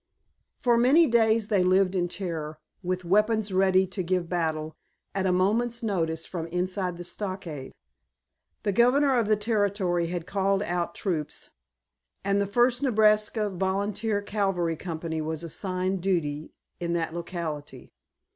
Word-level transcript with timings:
For 0.57 0.79
many 0.79 1.05
days 1.05 1.49
they 1.49 1.63
lived 1.63 1.93
in 1.93 2.07
terror, 2.07 2.57
with 2.81 3.05
weapons 3.05 3.53
ready 3.53 3.85
to 3.85 4.01
give 4.01 4.27
battle 4.27 4.75
at 5.13 5.27
a 5.27 5.31
moment's 5.31 5.83
notice 5.83 6.25
from 6.25 6.47
inside 6.47 6.97
the 6.97 7.03
stockade. 7.03 7.71
The 8.63 8.71
Governor 8.71 9.15
of 9.19 9.27
the 9.27 9.35
Territory 9.35 10.07
had 10.07 10.25
called 10.25 10.63
out 10.63 10.95
troops, 10.95 11.51
and 12.23 12.41
the 12.41 12.47
First 12.47 12.81
Nebraska 12.81 13.47
Volunteer 13.47 14.23
Cavalry 14.23 14.75
company 14.75 15.21
was 15.21 15.43
assigned 15.43 16.01
duty 16.01 16.55
in 16.79 16.93
that 16.93 17.13
locality. 17.13 17.91